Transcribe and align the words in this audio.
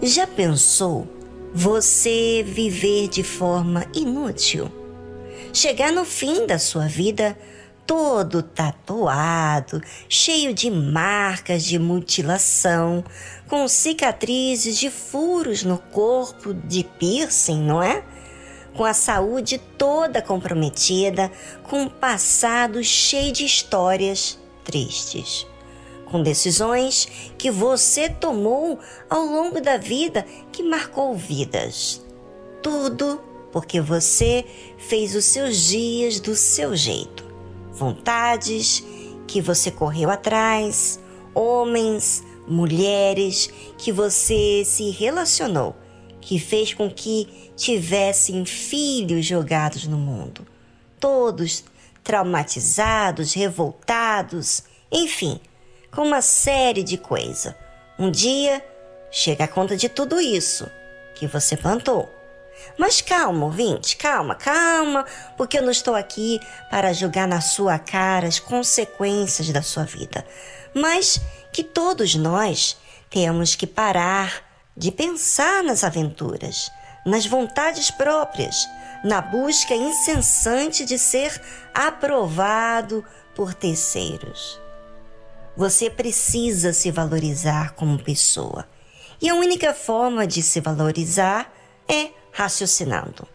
Já 0.00 0.28
pensou 0.28 1.08
você 1.52 2.44
viver 2.46 3.08
de 3.08 3.24
forma 3.24 3.84
inútil? 3.92 4.70
Chegar 5.52 5.90
no 5.90 6.04
fim 6.04 6.46
da 6.46 6.56
sua 6.56 6.86
vida 6.86 7.36
todo 7.84 8.40
tatuado, 8.40 9.82
cheio 10.08 10.54
de 10.54 10.70
marcas 10.70 11.64
de 11.64 11.80
mutilação, 11.80 13.02
com 13.48 13.66
cicatrizes 13.66 14.78
de 14.78 14.88
furos 14.88 15.64
no 15.64 15.78
corpo, 15.78 16.54
de 16.54 16.84
piercing, 16.84 17.60
não 17.60 17.82
é? 17.82 18.04
Com 18.74 18.84
a 18.84 18.94
saúde 18.94 19.58
toda 19.76 20.22
comprometida, 20.22 21.32
com 21.64 21.82
um 21.82 21.88
passado 21.88 22.84
cheio 22.84 23.32
de 23.32 23.44
histórias 23.44 24.38
tristes. 24.64 25.44
Com 26.10 26.22
decisões 26.22 27.08
que 27.36 27.50
você 27.50 28.08
tomou 28.08 28.78
ao 29.10 29.24
longo 29.24 29.60
da 29.60 29.76
vida 29.76 30.24
que 30.50 30.62
marcou 30.62 31.14
vidas. 31.14 32.04
Tudo 32.62 33.20
porque 33.52 33.80
você 33.80 34.44
fez 34.76 35.14
os 35.14 35.24
seus 35.24 35.56
dias 35.56 36.20
do 36.20 36.34
seu 36.34 36.74
jeito 36.74 37.28
vontades 37.78 38.84
que 39.26 39.40
você 39.40 39.70
correu 39.70 40.10
atrás, 40.10 40.98
homens, 41.32 42.24
mulheres 42.46 43.48
que 43.76 43.92
você 43.92 44.62
se 44.64 44.90
relacionou, 44.90 45.76
que 46.20 46.38
fez 46.38 46.74
com 46.74 46.90
que 46.90 47.52
tivessem 47.56 48.44
filhos 48.44 49.24
jogados 49.24 49.86
no 49.86 49.96
mundo, 49.96 50.46
todos 50.98 51.64
traumatizados, 52.02 53.32
revoltados, 53.34 54.62
enfim, 54.90 55.38
com 55.90 56.02
uma 56.02 56.22
série 56.22 56.82
de 56.82 56.96
coisas. 56.96 57.54
Um 57.98 58.10
dia 58.10 58.64
chega 59.10 59.44
a 59.44 59.48
conta 59.48 59.76
de 59.76 59.88
tudo 59.88 60.20
isso 60.20 60.70
que 61.14 61.26
você 61.26 61.56
plantou. 61.56 62.08
Mas 62.76 63.00
calma, 63.00 63.46
ouvinte, 63.46 63.96
calma, 63.96 64.34
calma, 64.34 65.04
porque 65.36 65.58
eu 65.58 65.62
não 65.62 65.70
estou 65.70 65.94
aqui 65.94 66.40
para 66.70 66.92
julgar 66.92 67.26
na 67.26 67.40
sua 67.40 67.78
cara 67.78 68.26
as 68.26 68.38
consequências 68.38 69.50
da 69.50 69.62
sua 69.62 69.84
vida. 69.84 70.24
Mas 70.74 71.20
que 71.52 71.62
todos 71.62 72.14
nós 72.14 72.76
temos 73.10 73.54
que 73.54 73.66
parar 73.66 74.44
de 74.76 74.92
pensar 74.92 75.62
nas 75.64 75.82
aventuras, 75.82 76.70
nas 77.04 77.26
vontades 77.26 77.90
próprias, 77.90 78.68
na 79.04 79.20
busca 79.20 79.74
incessante 79.74 80.84
de 80.84 80.98
ser 80.98 81.40
aprovado 81.74 83.04
por 83.34 83.54
terceiros. 83.54 84.60
Você 85.58 85.90
precisa 85.90 86.72
se 86.72 86.88
valorizar 86.88 87.74
como 87.74 87.98
pessoa. 87.98 88.64
E 89.20 89.28
a 89.28 89.34
única 89.34 89.74
forma 89.74 90.24
de 90.24 90.40
se 90.40 90.60
valorizar 90.60 91.52
é 91.88 92.10
raciocinando 92.30 93.26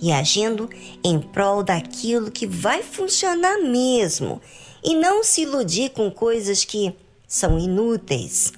e 0.00 0.12
agindo 0.12 0.70
em 1.02 1.20
prol 1.20 1.60
daquilo 1.64 2.30
que 2.30 2.46
vai 2.46 2.84
funcionar 2.84 3.58
mesmo 3.58 4.40
e 4.80 4.94
não 4.94 5.24
se 5.24 5.42
iludir 5.42 5.90
com 5.90 6.08
coisas 6.08 6.64
que 6.64 6.94
são 7.26 7.58
inúteis, 7.58 8.52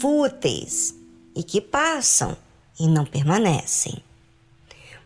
fúteis 0.00 0.92
e 1.36 1.44
que 1.44 1.60
passam 1.60 2.36
e 2.80 2.88
não 2.88 3.06
permanecem. 3.06 4.02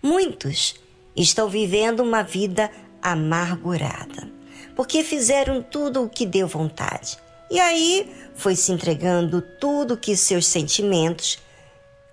Muitos 0.02 0.76
estão 1.14 1.50
vivendo 1.50 2.00
uma 2.00 2.22
vida 2.22 2.70
amargurada 3.02 4.32
porque 4.74 5.04
fizeram 5.04 5.62
tudo 5.62 6.04
o 6.04 6.08
que 6.08 6.24
deu 6.24 6.48
vontade 6.48 7.22
e 7.54 7.60
aí 7.60 8.12
foi 8.34 8.56
se 8.56 8.72
entregando 8.72 9.40
tudo 9.40 9.96
que 9.96 10.16
seus 10.16 10.44
sentimentos 10.44 11.38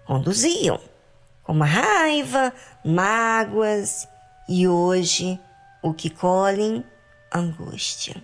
conduziam 0.06 0.80
como 1.42 1.64
a 1.64 1.66
raiva, 1.66 2.54
mágoas 2.86 4.08
e 4.48 4.68
hoje 4.68 5.40
o 5.82 5.96
que 5.96 6.12
colhem, 6.12 6.86
angústia. 7.34 8.24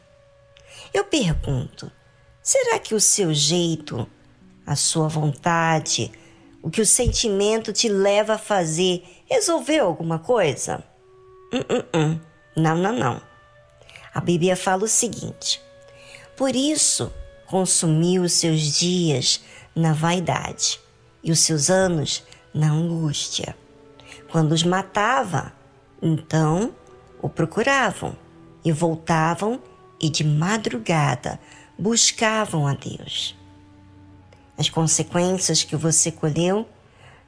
Eu 0.93 1.05
pergunto: 1.05 1.91
será 2.43 2.77
que 2.77 2.93
o 2.93 3.01
seu 3.01 3.33
jeito, 3.33 4.07
a 4.63 4.75
sua 4.75 5.07
vontade, 5.07 6.11
o 6.61 6.69
que 6.69 6.81
o 6.81 6.85
sentimento 6.85 7.73
te 7.73 7.89
leva 7.89 8.35
a 8.35 8.37
fazer 8.37 9.03
resolveu 9.27 9.87
alguma 9.87 10.19
coisa? 10.19 10.83
Hum, 11.51 11.63
hum, 11.67 11.83
hum. 11.95 12.19
Não, 12.55 12.75
não, 12.77 12.93
não. 12.93 13.19
A 14.13 14.21
Bíblia 14.21 14.55
fala 14.55 14.83
o 14.83 14.87
seguinte: 14.87 15.65
por 16.37 16.55
isso 16.55 17.11
consumiu 17.47 18.21
os 18.21 18.33
seus 18.33 18.77
dias 18.77 19.41
na 19.75 19.91
vaidade 19.91 20.79
e 21.23 21.31
os 21.31 21.39
seus 21.39 21.69
anos 21.69 22.23
na 22.53 22.71
angústia. 22.71 23.57
Quando 24.31 24.51
os 24.51 24.63
matava, 24.63 25.51
então 25.99 26.73
o 27.21 27.27
procuravam 27.27 28.15
e 28.63 28.71
voltavam 28.71 29.59
e 29.99 30.09
de 30.09 30.23
madrugada 30.23 31.39
buscavam 31.77 32.67
a 32.67 32.73
Deus. 32.75 33.35
As 34.55 34.69
consequências 34.69 35.63
que 35.63 35.75
você 35.75 36.11
colheu 36.11 36.67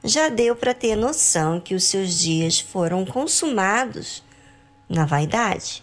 já 0.04 0.28
deu 0.28 0.54
para 0.54 0.72
ter 0.72 0.94
noção 0.94 1.60
que 1.60 1.74
os 1.74 1.84
seus 1.84 2.20
dias 2.20 2.60
foram 2.60 3.04
consumados 3.04 4.22
na 4.88 5.04
vaidade. 5.04 5.82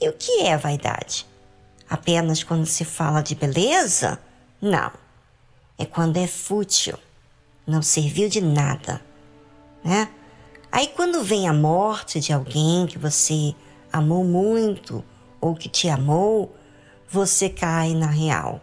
E 0.00 0.08
o 0.08 0.14
que 0.14 0.42
é 0.42 0.56
vaidade? 0.56 1.27
Apenas 1.88 2.42
quando 2.42 2.66
se 2.66 2.84
fala 2.84 3.22
de 3.22 3.34
beleza? 3.34 4.18
Não. 4.60 4.92
É 5.78 5.84
quando 5.84 6.16
é 6.16 6.26
fútil 6.26 6.98
não 7.68 7.82
serviu 7.82 8.30
de 8.30 8.40
nada, 8.40 9.02
né? 9.84 10.08
Aí 10.72 10.86
quando 10.88 11.22
vem 11.22 11.46
a 11.46 11.52
morte 11.52 12.18
de 12.18 12.32
alguém 12.32 12.86
que 12.86 12.98
você 12.98 13.54
amou 13.92 14.24
muito 14.24 15.04
ou 15.38 15.54
que 15.54 15.68
te 15.68 15.86
amou, 15.88 16.56
você 17.06 17.50
cai 17.50 17.94
na 17.94 18.06
real 18.06 18.60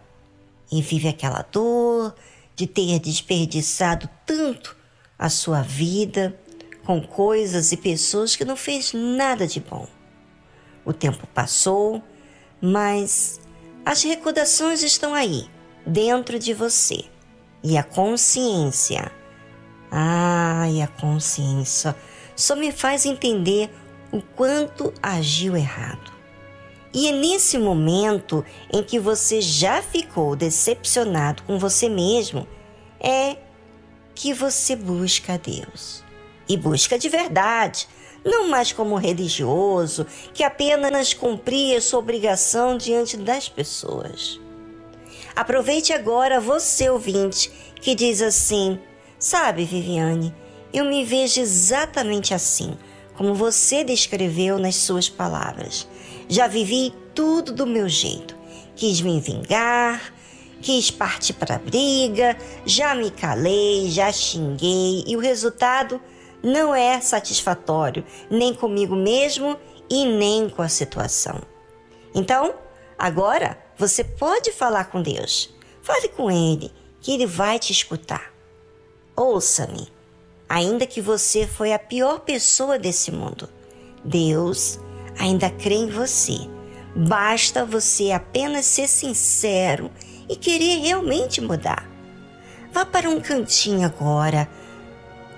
e 0.70 0.82
vive 0.82 1.06
aquela 1.06 1.42
dor 1.52 2.14
de 2.56 2.66
ter 2.66 2.98
desperdiçado 2.98 4.08
tanto 4.24 4.76
a 5.16 5.28
sua 5.28 5.62
vida 5.62 6.36
com 6.84 7.00
coisas 7.00 7.70
e 7.70 7.76
pessoas 7.76 8.34
que 8.34 8.44
não 8.44 8.56
fez 8.56 8.92
nada 8.92 9.46
de 9.46 9.60
bom. 9.60 9.86
O 10.84 10.92
tempo 10.92 11.26
passou, 11.28 12.02
mas 12.60 13.40
as 13.84 14.02
recordações 14.02 14.82
estão 14.82 15.14
aí, 15.14 15.48
dentro 15.86 16.38
de 16.38 16.52
você. 16.52 17.04
E 17.62 17.76
a 17.76 17.82
consciência. 17.82 19.10
Ai, 19.90 20.80
a 20.80 20.86
consciência 20.86 21.96
só 22.34 22.54
me 22.54 22.70
faz 22.70 23.06
entender 23.06 23.70
o 24.12 24.20
quanto 24.20 24.92
agiu 25.02 25.56
errado. 25.56 26.12
E 26.92 27.08
é 27.08 27.12
nesse 27.12 27.58
momento 27.58 28.44
em 28.72 28.82
que 28.82 28.98
você 28.98 29.40
já 29.40 29.82
ficou 29.82 30.34
decepcionado 30.34 31.42
com 31.42 31.58
você 31.58 31.88
mesmo, 31.88 32.46
é 33.00 33.36
que 34.14 34.32
você 34.32 34.74
busca 34.74 35.38
Deus. 35.38 36.02
E 36.48 36.56
busca 36.56 36.98
de 36.98 37.08
verdade, 37.08 37.88
não 38.26 38.48
mais 38.48 38.72
como 38.72 38.96
religioso 38.96 40.04
que 40.34 40.42
apenas 40.42 41.14
cumpria 41.14 41.80
sua 41.80 42.00
obrigação 42.00 42.76
diante 42.76 43.16
das 43.16 43.48
pessoas. 43.48 44.40
Aproveite 45.34 45.92
agora 45.92 46.40
você, 46.40 46.90
ouvinte, 46.90 47.52
que 47.80 47.94
diz 47.94 48.20
assim: 48.20 48.80
Sabe, 49.18 49.64
Viviane, 49.64 50.34
eu 50.72 50.84
me 50.84 51.04
vejo 51.04 51.40
exatamente 51.40 52.34
assim, 52.34 52.76
como 53.14 53.32
você 53.32 53.84
descreveu 53.84 54.58
nas 54.58 54.74
suas 54.74 55.08
palavras. 55.08 55.86
Já 56.28 56.48
vivi 56.48 56.92
tudo 57.14 57.52
do 57.52 57.66
meu 57.66 57.88
jeito. 57.88 58.34
Quis 58.74 59.00
me 59.00 59.20
vingar, 59.20 60.12
quis 60.60 60.90
partir 60.90 61.34
para 61.34 61.54
a 61.54 61.58
briga, 61.58 62.36
já 62.66 62.94
me 62.94 63.10
calei, 63.10 63.88
já 63.90 64.10
xinguei 64.10 65.04
e 65.06 65.16
o 65.16 65.20
resultado 65.20 66.00
não 66.46 66.72
é 66.72 67.00
satisfatório, 67.00 68.04
nem 68.30 68.54
comigo 68.54 68.94
mesmo 68.94 69.58
e 69.90 70.04
nem 70.04 70.48
com 70.48 70.62
a 70.62 70.68
situação. 70.68 71.40
Então, 72.14 72.54
agora 72.96 73.58
você 73.76 74.04
pode 74.04 74.52
falar 74.52 74.84
com 74.84 75.02
Deus. 75.02 75.52
Fale 75.82 76.08
com 76.08 76.30
Ele, 76.30 76.72
que 77.00 77.12
Ele 77.12 77.26
vai 77.26 77.58
te 77.58 77.72
escutar. 77.72 78.32
Ouça-me, 79.16 79.88
ainda 80.48 80.86
que 80.86 81.00
você 81.00 81.48
foi 81.48 81.72
a 81.72 81.78
pior 81.80 82.20
pessoa 82.20 82.78
desse 82.78 83.10
mundo. 83.10 83.48
Deus 84.04 84.78
ainda 85.18 85.50
crê 85.50 85.74
em 85.74 85.90
você. 85.90 86.38
Basta 86.94 87.64
você 87.64 88.12
apenas 88.12 88.66
ser 88.66 88.86
sincero 88.86 89.90
e 90.28 90.36
querer 90.36 90.78
realmente 90.78 91.40
mudar. 91.40 91.90
Vá 92.72 92.84
para 92.84 93.10
um 93.10 93.20
cantinho 93.20 93.84
agora. 93.84 94.48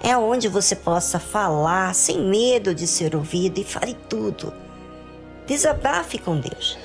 É 0.02 0.16
onde 0.16 0.48
você 0.48 0.76
possa 0.76 1.18
falar 1.18 1.94
sem 1.94 2.20
medo 2.20 2.74
de 2.74 2.86
ser 2.86 3.16
ouvido 3.16 3.58
e 3.58 3.64
fale 3.64 3.94
tudo. 4.08 4.52
Desabafe 5.46 6.18
com 6.18 6.38
Deus. 6.38 6.78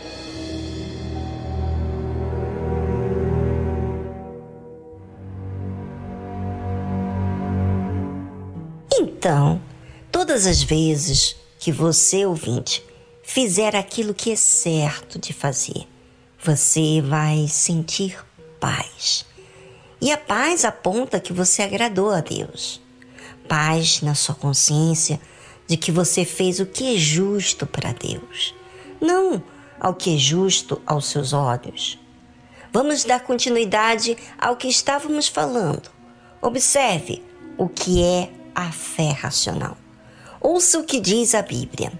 Então, 8.95 9.61
todas 10.11 10.45
as 10.45 10.61
vezes 10.61 11.35
que 11.57 11.71
você, 11.71 12.25
ouvinte, 12.25 12.83
fizer 13.23 13.73
aquilo 13.73 14.13
que 14.13 14.31
é 14.31 14.35
certo 14.35 15.17
de 15.17 15.31
fazer, 15.31 15.87
você 16.43 17.01
vai 17.01 17.47
sentir 17.47 18.17
paz. 18.59 19.25
E 20.01 20.11
a 20.11 20.17
paz 20.17 20.65
aponta 20.65 21.21
que 21.21 21.31
você 21.31 21.61
agradou 21.61 22.09
a 22.09 22.19
Deus. 22.19 22.82
Paz 23.47 24.01
na 24.01 24.15
sua 24.15 24.35
consciência 24.35 25.19
de 25.67 25.77
que 25.77 25.91
você 25.91 26.25
fez 26.25 26.59
o 26.59 26.65
que 26.65 26.95
é 26.95 26.97
justo 26.97 27.65
para 27.65 27.93
Deus, 27.93 28.53
não 29.01 29.41
ao 29.79 29.93
que 29.93 30.15
é 30.15 30.17
justo 30.17 30.81
aos 30.85 31.05
seus 31.05 31.33
olhos. 31.33 31.99
Vamos 32.71 33.03
dar 33.03 33.19
continuidade 33.19 34.17
ao 34.37 34.55
que 34.55 34.67
estávamos 34.67 35.27
falando. 35.27 35.91
Observe 36.41 37.21
o 37.57 37.69
que 37.69 38.03
é 38.03 38.31
a 38.55 38.71
fé 38.71 39.11
racional. 39.11 39.77
Ouça 40.41 40.79
o 40.79 40.83
que 40.83 40.99
diz 40.99 41.35
a 41.35 41.41
Bíblia. 41.41 41.93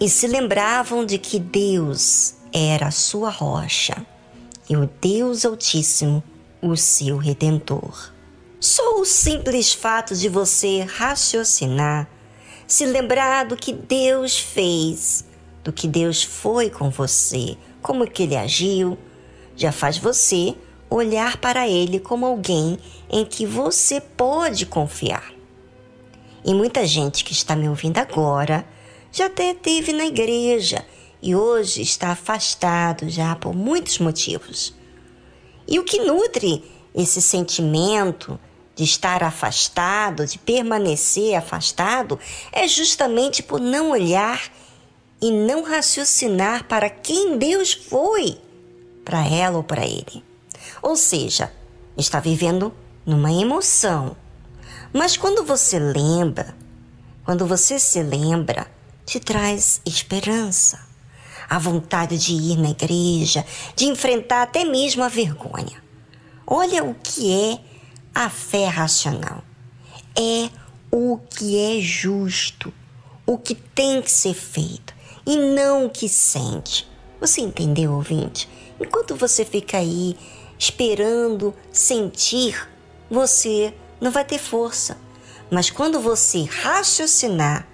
E 0.00 0.08
se 0.08 0.26
lembravam 0.26 1.04
de 1.04 1.18
que 1.18 1.38
Deus 1.38 2.34
era 2.52 2.88
a 2.88 2.90
sua 2.90 3.30
rocha 3.30 4.06
e 4.68 4.76
o 4.76 4.88
Deus 5.00 5.44
Altíssimo 5.44 6.22
o 6.60 6.76
seu 6.76 7.16
redentor. 7.16 8.12
Só 8.68 9.00
o 9.00 9.04
simples 9.04 9.72
fato 9.72 10.12
de 10.12 10.28
você 10.28 10.80
raciocinar, 10.80 12.10
se 12.66 12.84
lembrar 12.84 13.44
do 13.44 13.56
que 13.56 13.72
Deus 13.72 14.40
fez, 14.40 15.24
do 15.62 15.72
que 15.72 15.86
Deus 15.86 16.24
foi 16.24 16.68
com 16.68 16.90
você, 16.90 17.56
como 17.80 18.10
que 18.10 18.24
ele 18.24 18.34
agiu, 18.34 18.98
já 19.54 19.70
faz 19.70 19.98
você 19.98 20.52
olhar 20.90 21.36
para 21.36 21.68
ele 21.68 22.00
como 22.00 22.26
alguém 22.26 22.76
em 23.08 23.24
que 23.24 23.46
você 23.46 24.00
pode 24.00 24.66
confiar. 24.66 25.32
E 26.44 26.52
muita 26.52 26.84
gente 26.84 27.22
que 27.22 27.32
está 27.32 27.54
me 27.54 27.68
ouvindo 27.68 27.98
agora 27.98 28.66
já 29.12 29.26
até 29.26 29.52
esteve 29.52 29.92
na 29.92 30.06
igreja 30.06 30.84
e 31.22 31.36
hoje 31.36 31.82
está 31.82 32.08
afastado 32.08 33.08
já 33.08 33.36
por 33.36 33.54
muitos 33.54 34.00
motivos. 34.00 34.74
E 35.68 35.78
o 35.78 35.84
que 35.84 36.00
nutre 36.00 36.64
esse 36.92 37.22
sentimento 37.22 38.40
de 38.76 38.84
estar 38.84 39.24
afastado, 39.24 40.26
de 40.26 40.38
permanecer 40.38 41.34
afastado, 41.34 42.20
é 42.52 42.68
justamente 42.68 43.42
por 43.42 43.58
não 43.58 43.90
olhar 43.90 44.52
e 45.20 45.30
não 45.30 45.62
raciocinar 45.62 46.64
para 46.64 46.90
quem 46.90 47.38
Deus 47.38 47.72
foi 47.72 48.38
para 49.02 49.26
ela 49.26 49.56
ou 49.56 49.64
para 49.64 49.84
ele. 49.84 50.22
Ou 50.82 50.94
seja, 50.94 51.50
está 51.96 52.20
vivendo 52.20 52.72
numa 53.06 53.32
emoção. 53.32 54.14
Mas 54.92 55.16
quando 55.16 55.42
você 55.42 55.78
lembra, 55.78 56.54
quando 57.24 57.46
você 57.46 57.78
se 57.78 58.02
lembra, 58.02 58.70
te 59.06 59.18
traz 59.18 59.80
esperança, 59.86 60.84
a 61.48 61.58
vontade 61.58 62.18
de 62.18 62.32
ir 62.32 62.58
na 62.58 62.70
igreja, 62.70 63.46
de 63.74 63.86
enfrentar 63.86 64.42
até 64.42 64.64
mesmo 64.64 65.02
a 65.02 65.08
vergonha. 65.08 65.82
Olha 66.46 66.84
o 66.84 66.94
que 66.94 67.32
é 67.32 67.75
a 68.16 68.30
fé 68.30 68.66
racional. 68.66 69.44
É 70.18 70.48
o 70.90 71.18
que 71.18 71.58
é 71.58 71.82
justo, 71.82 72.72
o 73.26 73.36
que 73.36 73.54
tem 73.54 74.00
que 74.00 74.10
ser 74.10 74.32
feito 74.32 74.94
e 75.26 75.36
não 75.36 75.84
o 75.84 75.90
que 75.90 76.08
sente. 76.08 76.88
Você 77.20 77.42
entendeu, 77.42 77.92
ouvinte? 77.92 78.48
Enquanto 78.80 79.14
você 79.14 79.44
fica 79.44 79.76
aí 79.76 80.16
esperando 80.58 81.54
sentir, 81.70 82.66
você 83.10 83.74
não 84.00 84.10
vai 84.10 84.24
ter 84.24 84.38
força. 84.38 84.96
Mas 85.50 85.68
quando 85.68 86.00
você 86.00 86.44
raciocinar 86.44 87.68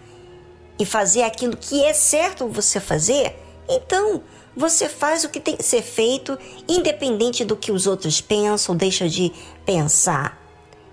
e 0.77 0.85
fazer 0.85 1.23
aquilo 1.23 1.57
que 1.57 1.85
é 1.85 1.95
certo 1.95 2.49
você 2.49 2.81
fazer, 2.81 3.39
então 3.69 4.23
você 4.55 4.89
faz 4.89 5.25
o 5.25 5.29
que 5.29 5.41
tem 5.41 5.57
que 5.57 5.63
ser 5.63 5.83
feito, 5.83 6.39
independente 6.69 7.45
do 7.45 7.57
que 7.57 7.73
os 7.73 7.87
outros 7.87 8.21
pensam 8.21 8.75
ou 8.75 8.79
deixam 8.79 9.09
de 9.09 9.33
pensar. 9.65 10.39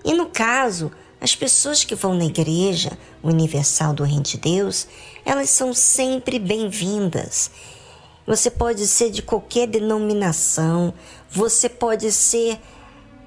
E 0.03 0.13
no 0.13 0.27
caso, 0.27 0.91
as 1.19 1.35
pessoas 1.35 1.83
que 1.83 1.95
vão 1.95 2.13
na 2.13 2.25
igreja 2.25 2.97
universal 3.21 3.93
do 3.93 4.03
Reino 4.03 4.23
de 4.23 4.37
Deus, 4.37 4.87
elas 5.25 5.49
são 5.49 5.73
sempre 5.73 6.39
bem-vindas. 6.39 7.51
Você 8.25 8.49
pode 8.49 8.87
ser 8.87 9.09
de 9.09 9.21
qualquer 9.21 9.67
denominação, 9.67 10.93
você 11.29 11.67
pode 11.67 12.11
ser 12.11 12.59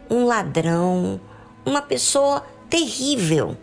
um 0.09 0.25
ladrão, 0.25 1.21
uma 1.67 1.83
pessoa 1.83 2.45
terrível, 2.71 3.57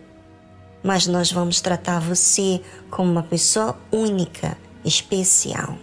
mas 0.82 1.06
nós 1.06 1.32
vamos 1.32 1.60
tratar 1.60 1.98
você 1.98 2.60
como 2.90 3.10
uma 3.10 3.22
pessoa 3.22 3.76
única, 3.90 4.56
especial. 4.84 5.78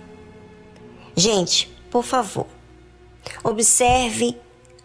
Gente, 1.16 1.68
por 1.90 2.04
favor, 2.04 2.48
observe 3.44 4.38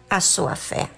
a 0.09 0.19
sua 0.19 0.55
fé. 0.55 0.89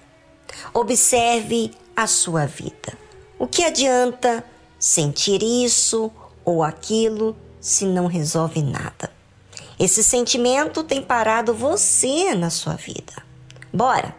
Observe 0.72 1.72
a 1.94 2.06
sua 2.06 2.46
vida. 2.46 2.96
O 3.38 3.46
que 3.46 3.64
adianta 3.64 4.44
sentir 4.78 5.42
isso 5.42 6.10
ou 6.44 6.62
aquilo 6.62 7.36
se 7.60 7.84
não 7.84 8.06
resolve 8.06 8.62
nada? 8.62 9.10
Esse 9.78 10.02
sentimento 10.02 10.82
tem 10.82 11.02
parado 11.02 11.52
você 11.52 12.34
na 12.34 12.48
sua 12.48 12.74
vida. 12.74 13.12
Bora, 13.72 14.14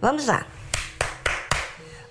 vamos 0.00 0.26
lá. 0.26 0.46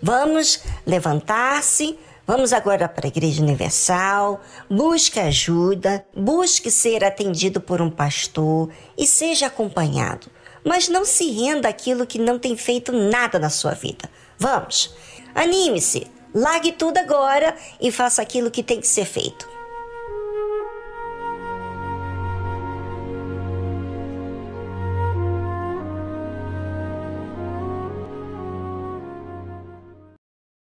Vamos 0.02 0.64
levantar-se 0.86 1.98
Vamos 2.32 2.54
agora 2.54 2.88
para 2.88 3.08
a 3.08 3.10
Igreja 3.10 3.44
Universal, 3.44 4.40
busque 4.70 5.20
ajuda, 5.20 6.06
busque 6.16 6.72
ser 6.72 7.04
atendido 7.04 7.60
por 7.60 7.82
um 7.82 7.90
pastor 7.90 8.70
e 8.98 9.06
seja 9.06 9.48
acompanhado. 9.48 10.28
Mas 10.64 10.88
não 10.88 11.04
se 11.04 11.30
renda 11.30 11.68
àquilo 11.68 12.08
que 12.08 12.18
não 12.18 12.40
tem 12.40 12.56
feito 12.56 12.94
nada 12.94 13.38
na 13.38 13.50
sua 13.50 13.74
vida. 13.74 14.10
Vamos! 14.40 14.96
Anime-se, 15.36 16.08
largue 16.34 16.72
tudo 16.72 17.00
agora 17.00 17.54
e 17.82 17.92
faça 17.92 18.22
aquilo 18.22 18.50
que 18.50 18.64
tem 18.64 18.80
que 18.80 18.88
ser 18.88 19.04
feito. 19.04 19.46